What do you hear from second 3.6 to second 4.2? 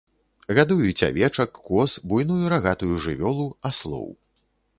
аслоў.